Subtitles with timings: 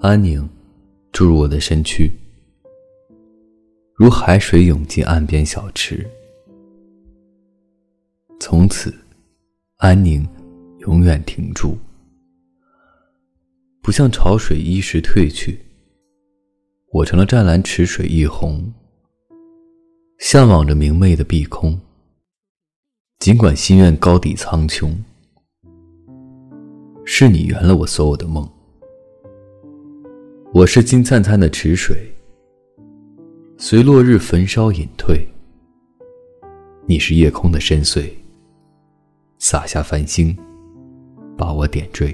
[0.00, 0.48] 安宁
[1.10, 2.12] 注入我的身躯，
[3.96, 6.08] 如海水涌进岸边小池。
[8.38, 8.94] 从此，
[9.78, 10.24] 安宁
[10.78, 11.76] 永远停住，
[13.82, 15.58] 不像潮水一时退去。
[16.92, 18.62] 我成了湛蓝池水一泓，
[20.20, 21.76] 向往着明媚的碧空。
[23.18, 24.94] 尽管心愿高地苍穹，
[27.04, 28.48] 是你圆了我所有的梦。
[30.58, 31.96] 我是金灿灿的池水，
[33.58, 35.24] 随落日焚烧隐退。
[36.84, 38.10] 你是夜空的深邃，
[39.38, 40.36] 洒下繁星，
[41.36, 42.12] 把我点缀。